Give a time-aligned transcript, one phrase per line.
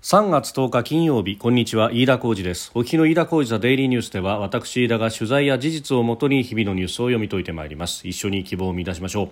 [0.00, 1.90] 3月10日金曜日こんにちは。
[1.92, 2.70] 飯田浩二です。
[2.72, 8.06] お聞きの飯田浩二ザデイリーニュースでは私飯田が取材や事実をもとに日々のニュースを読み解いてまいります。
[8.06, 9.30] 一緒に希望を見出しましょう。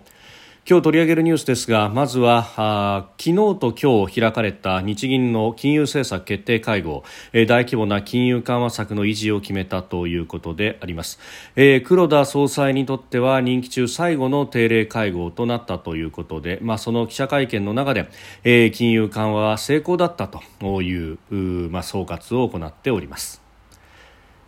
[0.68, 11.20] 今日取り上げるニュースですがまずは昨日と今日開かれた日銀の金融政策決定会合、えー、大規模な金融緩和策の維持を決めたということであります、
[11.54, 18.08] えー、黒田総裁にとっては任期中最後の定例会合となったということで、まあ、その記者会見の中で、
[18.42, 21.18] えー、金融緩和は成功だったという
[21.70, 23.45] まあ、総括を行っております。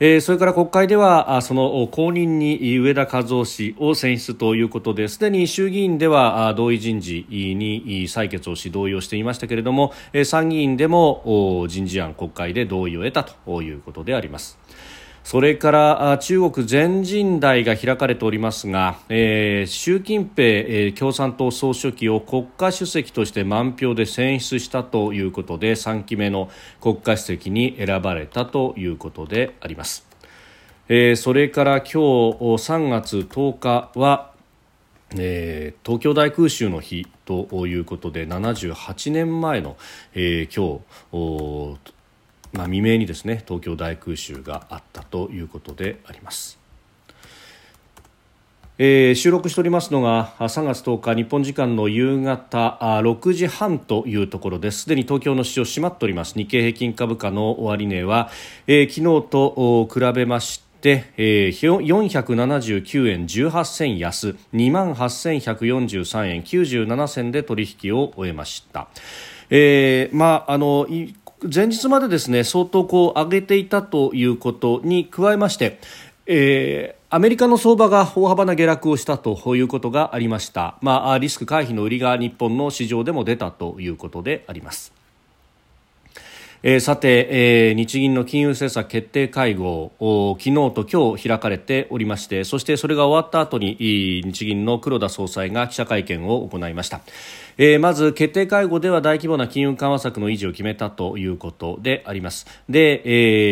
[0.01, 9.93] えー、それから国会ではその後任に上田和夫氏を選出ということですでに衆議院では同意人事に採決をし同意をしていましたけれども
[10.25, 14.57] 参議院でも人事案国会で同意を得たということであります。
[15.29, 26.49] それから中国全人代が開かれておりますが、えー、習近平、えー、共産党総書記を国家主席として満票で選出したということで3期目の
[26.81, 30.09] 国家主席に選ばれたということであります。
[30.89, 34.33] えー、それから今日3月10日は
[35.17, 39.79] えー、東京大空襲の日ということで78年前の、
[40.15, 41.98] えー、今日
[42.53, 46.59] まあ、未明にですね東京大空襲があったということであります。
[48.81, 58.31] えー、収録しておりますのが3月10日日本時間の夕方6時半というところですすでに東京の市場閉まっております日経平均株価の終値は、
[58.69, 68.89] えー、昨日と比べましてで、えー、479円18銭安2万8143円97銭で取引を終えました。
[69.51, 70.87] えーまあ、あの
[71.43, 75.79] 前日までですね相当こう上げていたということに加えまして、
[76.27, 84.93] えー、アメリカの相場が大幅な下落をしたということがありました、まあ、リスク回避の売りが日本の市場でも出たということであります。
[86.65, 89.93] えー、さて、えー、日銀の金融政策決定会合
[90.41, 93.77] 昨日と今日開かれておりましてそしてそれが終わった後に
[94.25, 97.01] 日銀の黒田総裁が記者会見を行いました。
[97.61, 102.47] えー、まず決定会合では大規模な金融緩和策の維持を決めたということであります。
[102.69, 103.03] で、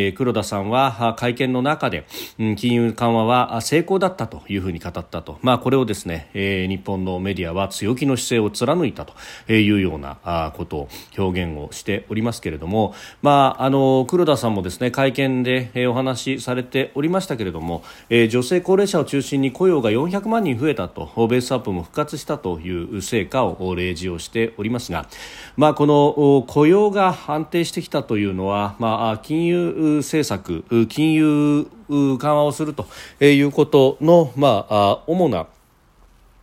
[0.04, 2.06] えー、黒田さんは会見の中で、
[2.38, 25.08] うん、金融緩和は成功だったというふうに語ったと、まあ、これをですね、えー、日本のメディアは強気の姿勢を貫いたというようなことを表現をしておりますけれども、まあ、あの黒田さんもですね会見でお話しされておりましたけれども、えー、女性高齢者を中心に雇用が400万人増えたとベースアップも復活したという成果を例示をしておりますが、
[25.56, 32.86] まあ、この雇用が安定してきたというのは、まあ、金融政策、金融緩和をすると
[33.20, 35.46] いうことの、まあ、主な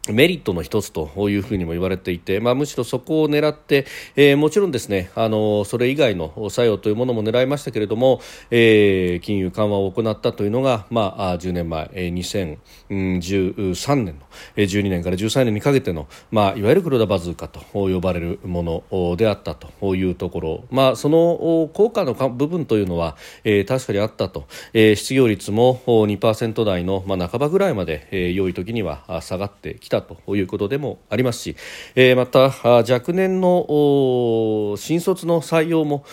[0.10, 3.86] メリットの一つというふうにも言われていて、まあ、むしろそこを狙って、
[4.18, 8.20] えー、もちろんですねあのそれ以外の作用というものも狙いましたけれども、
[8.52, 14.26] えー、金融緩和を行ったというのが、まあ、10年前、2013年の
[14.58, 23.16] 12年から13年にかけての、まあ、いわゆる黒田バズーカと呼ばれるものであったというところ、まあ、その効果の部分というのは、
[23.46, 29.93] えー、確かにあったと、えー、失業率も2%台の、まあ、半ばぐらいまで、えー、良い時には下がってきた。
[29.94, 31.56] たということでもありますし、
[31.94, 32.52] えー、また
[32.92, 36.04] 若年の新卒の採用も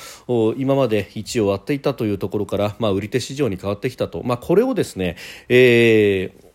[0.59, 5.17] 今まで1を割っていたというところから、まあ、売り手市場に変わってきたと、まあ、これをですね、
[5.49, 6.50] えー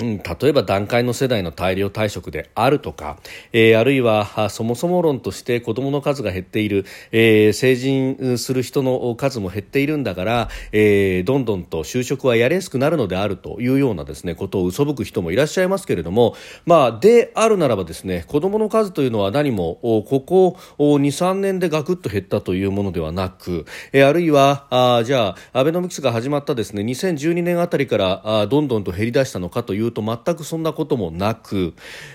[0.00, 3.18] うん、例えば段階の世代の大量退職であるとか、
[3.52, 16.34] えー、あるいはそもそも論として子どもの数が減っている、えー、成人する人の数も減っているんだから、えー、どんどんと就職はやりやすくなるのであるというようなですねことを嘘吹く人もいらっしゃいますけれども、
[16.64, 31.74] まあ、であるならばですね子どもの数というのは何もここ2、3年でガクッと減ったというものではなく、えー、あるいはあじゃあアベノミクスが始まったですね2012年あたりからあどんどんと減り出したのかといううと全くそんなこともなく、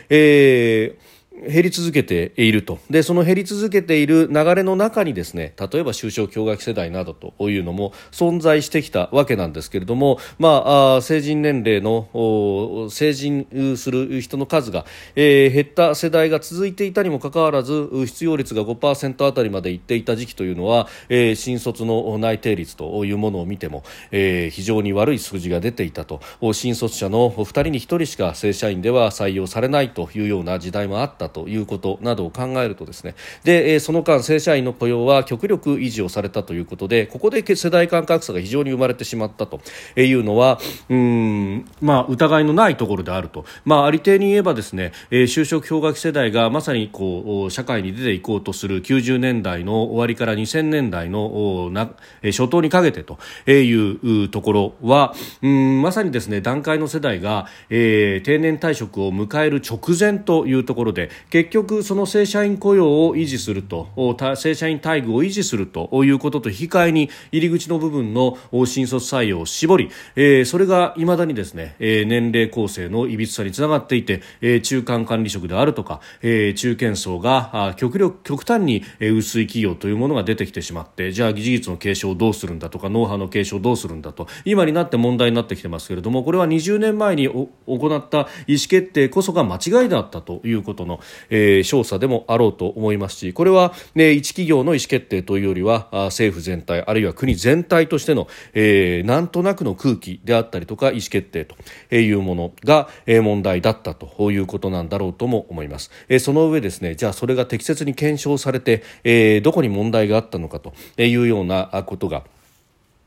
[0.09, 1.14] えー
[1.47, 2.79] 減り続けていると。
[2.89, 26.21] でその減り続けている流れの中にですね例えば中小氷河期世代などというのも存在してきたわけなんですけれども、まあ、成人年齢の成人する人の数が、えー、減った世代が続いていたにもかかわらず失業率が5%あたりまでいっていた時期というのは、えー、新卒の内定率というものを見ても、えー、非常に悪い数字が出ていたと。
[26.53, 39.61] 新卒者の2人に1人しか正社員では採用されないというような時代もあったったということなどを考えるとですねでその間正社員の雇用は極力維持をされたということでここで世代間格差が非常に生まれてしまったと
[39.95, 43.45] いうのはうんまあ疑いのないところであると。
[43.63, 51.91] まあありていに言えばですね就職氷河期世代がまさにこう社会に出ていこうとする90年代の終わりから2000年代のな
[52.23, 53.17] 初頭にかけてと
[53.49, 87.49] いうところはうんまさにですね段階の世代が、えー、定年退職を迎える直前というところで結局その正社員雇用を維持すると正社員待遇を維持するということと引き換えに入り口の部分の新卒採用を絞り、えー、それがいまだにですね、えー、年齢構成のいびつさにつながっていて、えー、中間管理職であるとか、えー、中堅層が極力極端に薄い企業というものが出てきてしまってじゃあ技術の継承をどうするんだとかノウハウの継承をどうするんだと今になって問題になってきてますけれどもこれは20年前に行
[87.97, 90.99] った意思決定こそが間違いだったということの、
[91.29, 101.55] えー、調査でもあろうと思いますしこれは、ね、一企業の意思決定というよりは政府全体あるいは国全体としての、えー、なんとなくの空気であったりとか意思決定と
[101.95, 112.23] いうものが、問題だったということなんだろうとも思います、えー、その上ですねじゃあそれが適切に検証されて、えー、どこに問題があったのかというようなことが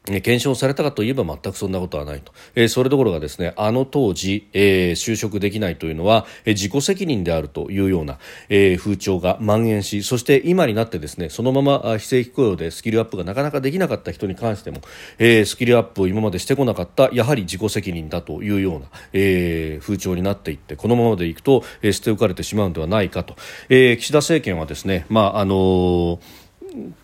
[0.09, 8.19] 検証されたかといえば全くそんなことはないと、えー、それどころがですねあの当時、えー、就職できないというのは、えー、自己責任であるというような、
[8.49, 14.81] え、風潮が蔓延しそして今になってですねそのまま非正規雇用でスキルアップがなかなかできなかった人に関しても、
[15.19, 23.37] え、スキルアップを今までしてこなかったやはり自己責任だというような、え、風潮になっていってこのままでいくと、え、捨て置かれてしまうのではないかと、
[23.69, 26.48] え、岸田政権はですねまああのー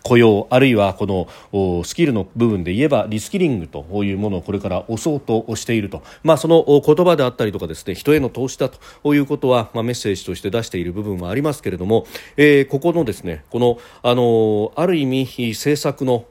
[0.03, 1.05] 雇用あるいはこ
[1.51, 12.05] のスキルの部分で言えばリスキリングというものをこれから押そうとしていると、まあ、その言葉であったりとかですね人への投資だということは、まあ、メッセージとして出している部分はありますけれども、
[12.37, 16.25] えー、ここのですねこのあのある意味政策の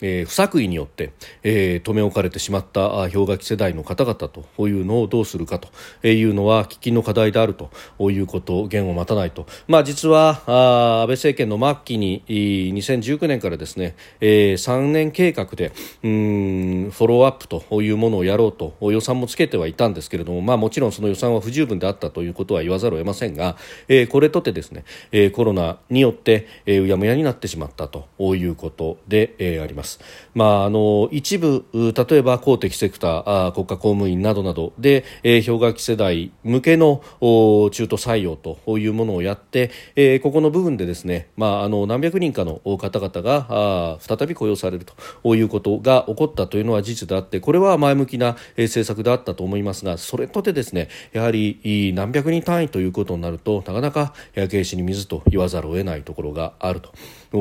[0.00, 1.12] えー、不作為によって、
[1.42, 7.70] えー、留め置かれてしまった氷河期世代の方々というのをどうするかというのは喫緊の課題であると
[8.10, 15.72] いうこと言を待たないと、まあ、実はあ安倍政権の末期に2019年からですね、えー、3年計画で
[16.02, 23.56] うんフォローアップというものをやろうと予算もつけてはいたんですけれども、まあ、もちろんその予算は不十分であったということは言わざるを得ませんが、
[23.88, 29.85] えー、これとてですね、えー、コロナによって、えー、うやむやになってしまったということで、えー、あります。
[30.34, 30.46] ま。
[30.46, 44.86] あ、あの一部例えば公的セクター国家公務員などなどで、えー、氷河期世代向けの中途採用というものをやって、えー、ここの部分でですね、まあ、あの何百人かの方々が再び雇用される
[45.22, 56.92] ということが起こったというのは事実であってこれは前向きな、政策であったと思いますがそれとてですねやはり何百人単位ということになるとなかなか焼け石に水と言わざるを得ないところがあると。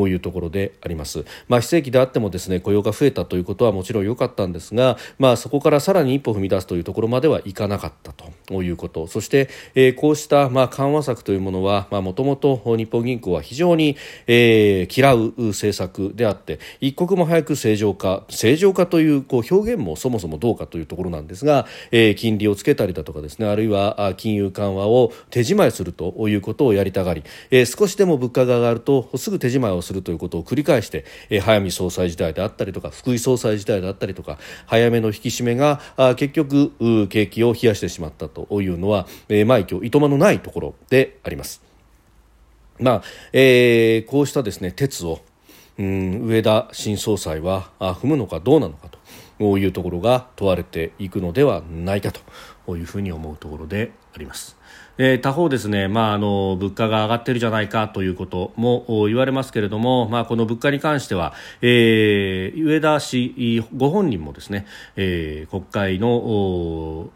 [0.03, 1.25] ういうところであります。
[1.47, 13.97] まあ、非正規であってもですね雇用が増えたということはもちろん良かったんですが、まあ、そこからさらに一歩踏み出すというところまではいかなかったということそして、えー、こうしたまあ緩和策というものはもともと日本銀行は非常に、
[14.27, 41.61] えー、嫌う政策であって一刻も早く正常化正常化というこう表現もそもそもどうかというところなんですが、えー、金利をつけたりだとかですねあるいは金融緩和を手仕舞いするということをやりたがり、えー、少しでも物価が上がるとすぐ手仕舞いをするということを繰り返して、えー、早見総裁時代であったりとか福井総裁時代であったりとか早めの引き締めがあ結局景気を冷やしてしまったというのは、えー、枚挙いとまのないところであります。
[42.77, 45.21] まあえー、こうしたですね鉄を
[45.77, 48.89] うん上田新総裁はあ踏むのかどうなのか
[49.39, 52.12] というところが問われていくのではないか
[52.65, 54.57] というふうに思うところであります。
[54.97, 67.09] えー、他方ですね、まあ、あの物価が上がってるじゃないかということも言われますけれども、まあ、この物価に関しては、えー、上田氏ご本人もですね、えー、国会の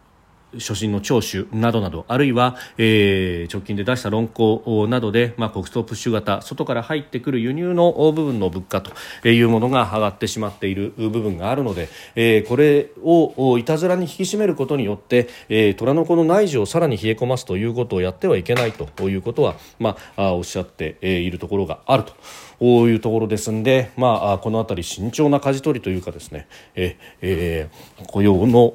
[0.58, 8.92] 所信の聴取などなどあるいは、えー、直近で出した論考などで、まあ、国葬プッシュ型外から入ってくる輸入の部分の物価と
[9.28, 22.14] いうものが上がってしまっている部分があるので、えー、これをいたずらに引き締めることによって、えー、虎の子の内需をさらに冷え込ますということをやってはいけないということは、まあ、おっしゃっているところがあると。
[22.60, 28.74] こういうところですんで、まあ、この辺り慎重な舵取りというかですね、ええー、雇用の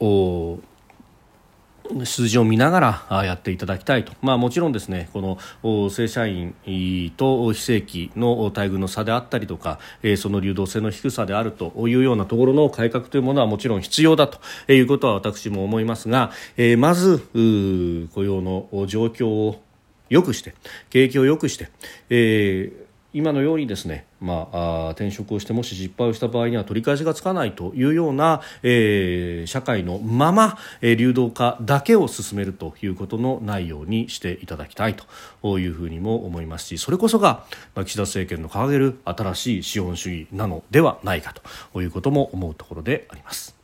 [0.00, 0.58] お
[2.04, 6.54] 数字を見ながらやっていただきたいと、まあ、もちろんですねこの正社員
[7.16, 9.78] と非正規の待遇の差であったりとか
[10.18, 14.40] その流動性の低さであるというようなところの改革というものはもちろん必要だと
[14.72, 16.30] いうことは私も思いますが
[16.78, 17.18] まず
[18.14, 19.62] 雇用の状況を
[20.08, 20.54] 良くして
[20.90, 21.68] 景気を良くして、
[22.10, 22.85] えー
[23.16, 34.96] 今のようにですね、まあ、転職をしてもし失敗をした場合には取り返しがつかないというような、えー、社会のまま、えー、流動化だけを進めるということのないようにしていただきたい
[35.40, 41.34] というふうにも思いますしそれこそが、まあ、岸田政権の掲げる新しい資本主義なのではないか
[41.72, 43.55] ということも思うところであります。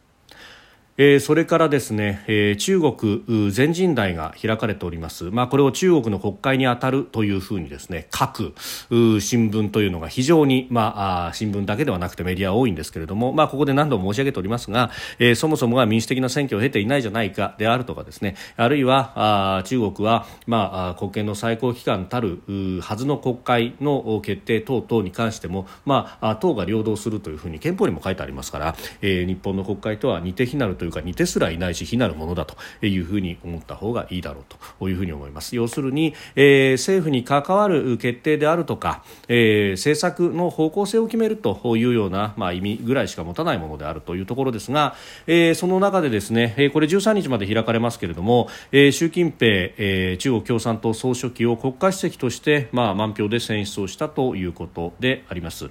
[0.99, 8.53] えー、それからですね、えー、中国全人代が開かれております、まあ、これを中国の国会に当たるというふうにですね各
[8.91, 22.43] 新聞というのが非常に、まあ、新聞だけではなくてメディア多いんですけれども、まあ、ここで何度も申し上げておりますが、えー、そもそもが民主的な選挙を経ていないじゃないかであるとかですねあるいはあ中国は、まあ、国権の最高機関たる
[22.83, 34.45] はずの国会の決定等々に関しても、まあ、党が領導するというふうに憲法にも書いてありますから、えー、日本の国会とは似て非なるというか似てすらいないし非なるものだというふうに思った方がいいだろう
[34.81, 44.97] というふうに思います要するに、えー、政府に関わる決定であるとか、えー、政策の方向性を決めるというような、まあ、意味ぐらいしか持たないものであるというところですが、
[45.29, 49.47] えー、その中でですね、えー、これ13日まで開かれますけれども、えー、習近平、
[49.79, 55.71] えー、中国共産党総書記を国家主席として、まあ、満票で選出をしたということであります。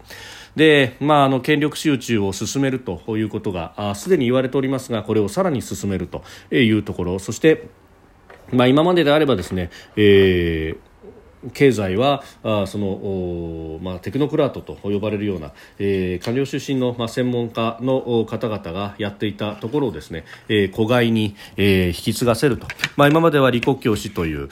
[0.56, 7.20] で、まあ、あの権力集中を進めるということがすでに言われておりますがこれをさらに進めるというところ。
[7.20, 7.70] そして、
[8.52, 10.91] まあ、今までであればですね、えー
[11.54, 24.50] 経済はあその、まあ、テクノクラートと呼ばれるような、えー、官僚出身の、まあ、専門家の方々がやっていたところをですね、えー、子飼いに、えー、引き継がせると、まあ、今までは李克強氏という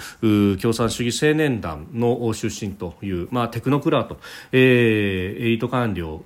[0.58, 4.18] 共産主義青年団の出身という、まあ、テクノクラート、
[4.52, 6.22] えー、エリート官僚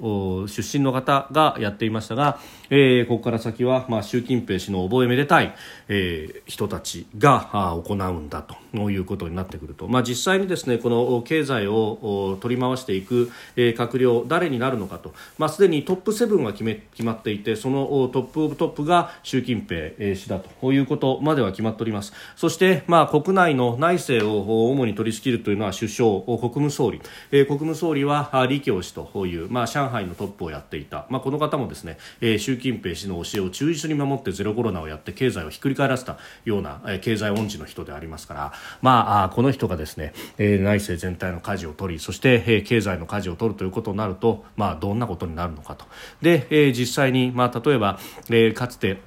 [0.47, 2.39] 出身の方がやっていましたが、
[2.69, 5.53] えー、ここから先は、まあ、習近平氏の覚えめでたい、
[5.87, 20.73] えー、人たちがあ行うんだということになってくると、まあ、実際にですねこの経済を取り回していく、え、閣僚誰になるのかと、まあ、すでにトップ7は決め決まっていてそのトップオブトップが習近平氏だと。
[20.73, 22.13] いうことまでは決まっております。
[22.35, 40.13] そして、まあ、国内の内政を主に取り仕切るというのは首相国務総理、え、国務総理は李強氏という、まあ、上海のトップをやっていた、まあ、この方もですね、え、習近平氏の教えを忠実に守ってゼロコロナをやって経済をひっくり返らせたような、え、経済恩師の人でありますから、まあ、この人がですね、
[40.57, 45.85] 内政全体の舵を取りそして、えー、経済の舵を取るということになると、まあ、どんなことになるのかと。
[46.21, 48.99] で、えー、実際に、まあ、例えば、えー、かつて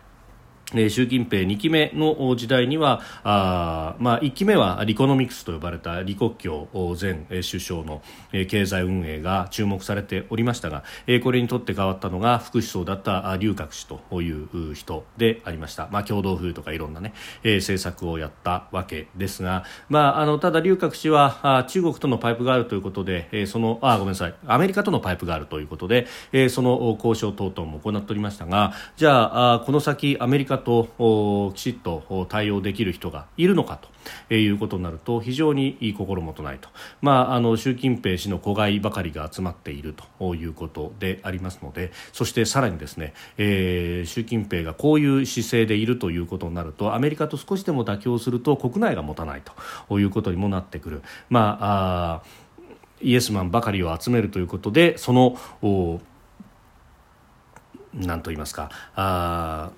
[0.75, 6.67] え習近平2期目の時代にはあ、まあ、1期目はリコノミクスと呼ばれた李克強
[7.01, 8.03] 前首相の
[8.49, 33.79] 経済運営が注目されておりましたがえこれにとって変わったのが副首相だった劉鶴氏という人でありました、まあ、共同富裕とかいろんな、ね、え政策をやったわけですが、まあ、あのただ劉鶴氏はあ中国とのパイプがあるということでえそのあごめんなさいアメリカとのパイプがあるということでえその交渉等々も行っておりましたがじゃあこの先アメリカときちっと対応できる人がいるのか
[34.29, 36.69] ということになると非常にいい心もとないと、
[37.01, 49.43] まあ、あの習近平氏の子飼いばかりが集まっているということでありますのでそしてさらにですね、えー、習近平がこういう姿勢でいるということになるとアメリカと少しでも妥協すると国内が持たない
[49.89, 51.03] ということにもなってくる。
[51.29, 52.23] まあ
[53.01, 55.37] イエスマンばかりを集めるということでその
[57.95, 59.71] 何と言いますかあ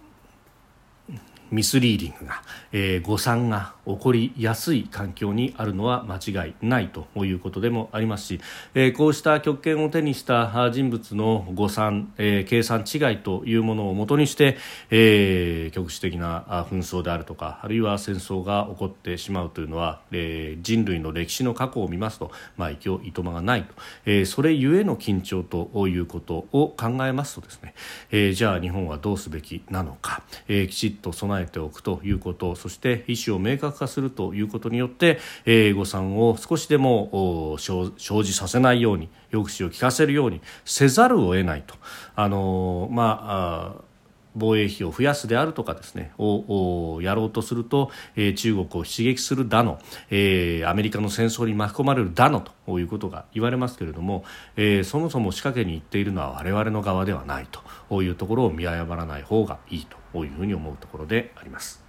[1.50, 8.40] ミスリーディングが、えー、誤算が起こりやすい環境にあるのは間違いないということでもありますし、
[8.75, 14.59] えー、こうした極権を手にした人物の誤算、えー、計算違いというものをもとにして、
[14.90, 23.75] えー、局地的な紛争であるとかあるいは戦争が起こってしまうというのは、えー、人類の歴史の過去を見ますと、まあ、勢いとまがないと、
[24.05, 27.75] えー、それゆえの緊張ということを考えますとですね、
[28.11, 41.75] えー、じゃあ日本はどうすべきなのか、えー、きちっと備ええておくということそして意思を明確化するということによって、えー、誤算を少しでも生じさせないように抑止を効かせるようにせざるを得ないと。
[42.16, 43.88] あの、まあ
[44.38, 49.78] 防衛費を増やすであるとかですねをやろうとすると、えー、中国を刺激するだの、
[50.11, 54.25] えー、アメリカの戦争に巻き込まれるだのということが言われますけれども、
[54.57, 57.49] えー、そもそも仕掛けに行っているのは我々の側ではない
[57.88, 61.88] というところを見誤らない方がいいというふうに思うところであります。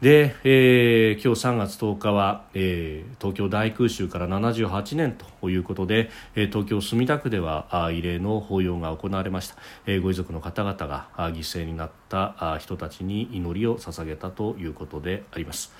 [0.00, 15.72] で、えー、今日3月10日は、えー、東京大空襲から78年ということで、えー、東京墨田区ではあ慰霊の法要が行われました、えー、ご遺族の方々が犠牲になった人たちに祈りを捧げたということであります。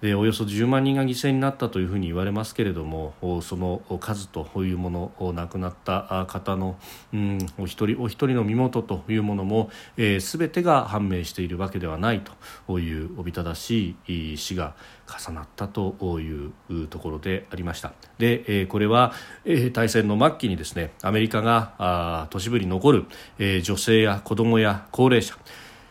[0.00, 6.76] でおよそ10万人が犠牲になったというふうに言われますけれどもその数というもの亡くなった方の、
[7.12, 12.22] うん、お一人お一人の身元というものも、えー、全てが判明しているわけではない
[12.66, 14.74] というおびただしい死が
[15.06, 16.52] 重なったという
[16.88, 17.92] ところでありました。
[18.18, 19.12] で、えー、これは、
[19.44, 23.04] えー、大戦の末期にですねアメリカがあ都市部に残る、
[23.38, 25.36] えー、女性や子供や高齢者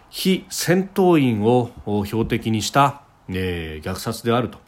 [0.09, 1.71] 非戦闘員を
[2.05, 4.59] 標的にしたえー、虐殺であると。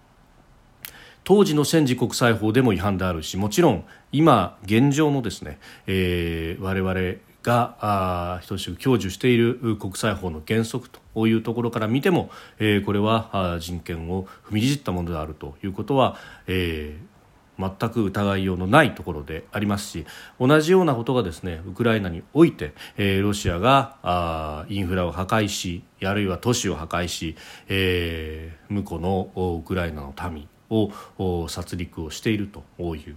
[1.23, 5.57] 当時の戦時国際法でも違反であるしもちろん今現状のですね、
[5.87, 17.14] えー、我々があ等しく享受している国際法の原則というところから見ても、えー、これは人権を踏みにじったものであるということは、えー、
[17.59, 20.05] 全く疑いようのないところでありますし
[20.39, 27.35] 同じようなことがですねウクライナにおいて、えー、ロシアがあインフラを破壊しあるいは都市を破壊し、
[27.67, 33.15] えー、向こうのウクライナの民を殺戮をしているとい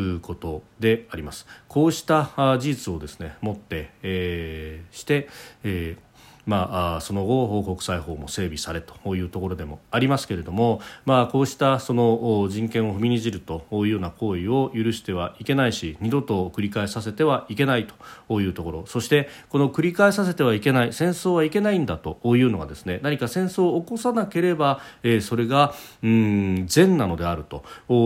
[0.00, 1.46] うことであります。
[1.66, 5.28] こうした事実をですね持って、えー、して、
[5.64, 6.09] えー
[6.50, 17.86] まあ、その後国際法も整備されというところでもありますけれども、まあ、こうしたその人権を踏みにじるというような行為を許してはいけないし二度と繰り返させてはいけない
[18.26, 18.86] というところ。
[18.86, 27.62] そしてこの繰り返させてはいけない戦争はいけないんだというのがですね何か戦争を起こさなければ、え、それがうん善なのであると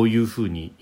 [0.07, 0.75] いうふうに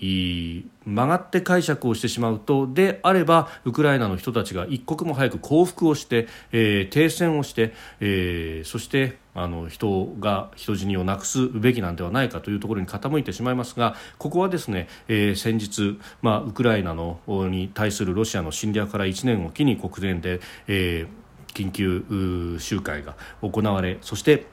[0.85, 21.23] 曲がって解釈をしてしまうとであればウクライナの人たちが一刻も早く降伏をして、えー、停戦をして、えー、そしてあの人が人死にをなくすべきなんではないかというところに傾いてしまいますがここはですね、えー、先日、まあ、ウクライナのに対するロシアの侵略から1年を機に国連で、えー、
[21.53, 24.45] 緊急集会が行われそして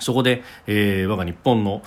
[0.00, 1.82] そこで、えー、我が日本の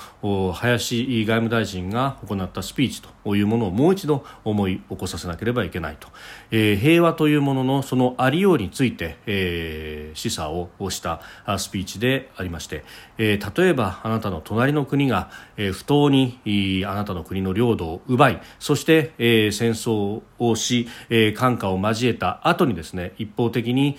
[0.53, 6.07] 林外務大臣が行ったスピーチというものをもう一度思い起こさせなければいけないと、
[6.51, 11.21] えー、平和というもののそのありようについて、えー、示唆をした
[11.57, 12.83] スピーチでありまして、
[13.17, 16.39] えー、例えばあなたの隣の国が、えー、不当に
[16.87, 23.97] あなたの国の領土を奪いそして、えー、戦争をし、えー、感化を交えた後にですね一方的に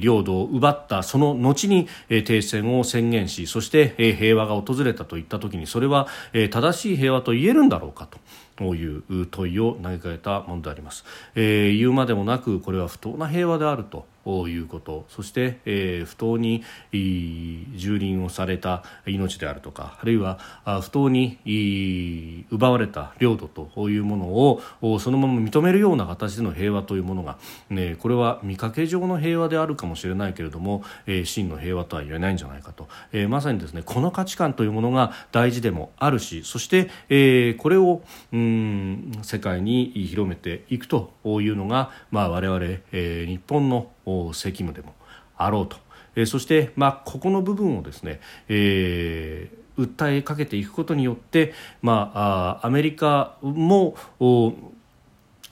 [0.00, 6.08] 領土を奪ったその後に、えー、停戦を宣言言しそして、平和が訪れたといった時にそれは、
[6.50, 8.18] 正しい平和と言えるんだろうかと。
[8.56, 11.04] という問いを投げかけたものであります、
[11.34, 15.04] えー、言うまでもなくこれは不当な平和であるということ。
[15.08, 20.38] そして、えー、不当に蹂躙をされた命であるとかあるいは
[20.82, 27.38] 不当に奪われた領土というものをそのまま認めるような形での平和というものが、
[27.70, 42.60] ね、これは見かけ上の平和であるかもしれないけれども、えー、真の平和とは言えないんじゃないかと、えー、まさにですねこの価値観というものが大事でもあるしそして、えー、これをうん世界に広めていくというのが、まあ、我々、
[42.92, 43.90] えー、日本の
[44.32, 44.94] 責務でも
[45.36, 45.76] あろうと、
[46.14, 53.96] えー、そして、まあ、ここの部分をですね、えー、訴えかけていくことによって、まあ、あアメリカも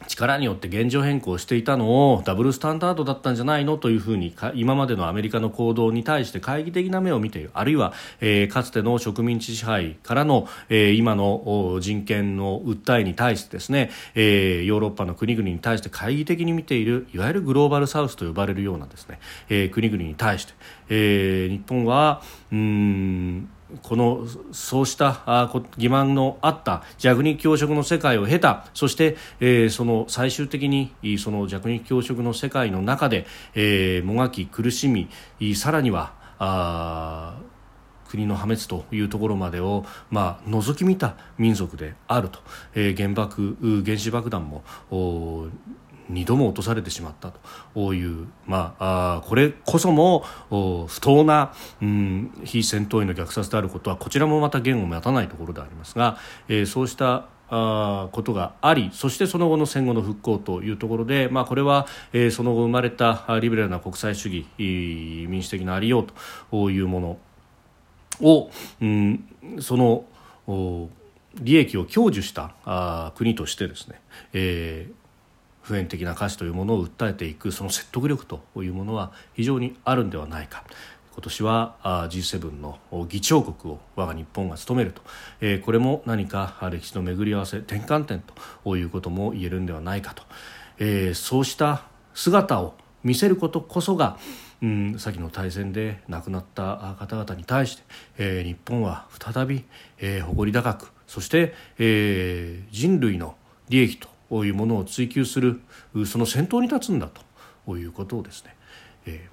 [0.09, 20.55] 力によって現状変更していたのをダブルスタンダードだったんじゃないのというふうに今までのアメリカの行動に対して懐疑的な目を見ているあるいは、えー、かつての植民地支配からの、えー、今の人権の訴えに対してですね、えー、ヨーロッパの国々に対して懐疑的に見ているいわゆるグローバルサウスと呼ばれるようなですね、えー、国々に対して、
[20.89, 23.49] えー、日本はうん
[23.83, 35.09] このそうした欺瞞のあった弱肉強食の世界を経たそして、えー、その最終的にその弱肉強食の世界の中で、えー、もがき苦しみ
[35.55, 37.39] さらにはあ
[38.11, 42.41] 国の破滅というところまでを、まあ、覗き見た民族であると、
[42.75, 44.65] えー、原爆原子爆弾も
[46.13, 47.33] 2度も落とされてしまった
[47.75, 47.95] と。
[47.95, 56.19] いう、まあ、あこれこそも不当な、うん、非戦闘員の虐殺であることはこちらもまた言語を待たないところでありますが、
[56.49, 66.07] えー、そうしたあことがありそしてその後の戦後の復興というところで、まあ、これは、えー、その後生まれたリベラルな国際主義民主的なありよう
[66.51, 67.19] というもの
[68.21, 69.25] を、うん、
[69.61, 70.05] その
[71.41, 74.01] 利益を享受したあ国としてですね、
[74.33, 75.00] えー、
[75.71, 80.65] 普遍的な価値というものを訴えていくその説得力というものは非常にあるんではないか。
[81.13, 81.77] 今年は
[82.11, 85.03] G7 の議長国を我が日本が務めると、
[85.41, 88.23] え、これも何か歴史の巡り合わせ転換点
[88.65, 90.25] ということも言えるんではないかと、
[90.81, 94.19] え、そうした姿を見せることこそが、
[94.63, 97.83] うん、先の大戦で亡くなった方々に対して、
[98.19, 99.65] え、日本は再び、
[99.99, 103.37] え、誇り高くそして、え、人類の
[103.69, 105.61] 利益というものを追求する
[106.07, 107.09] その先頭に立つんだ
[107.67, 108.57] ということをですね、
[109.07, 109.29] え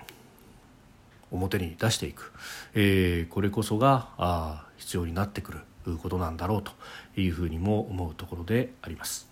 [0.00, 0.02] ー、
[1.30, 2.32] 表に出していく、
[2.74, 6.72] えー、これこそがあ必要になってくることなんだろうと
[7.20, 9.31] いうふうにも思うところであります。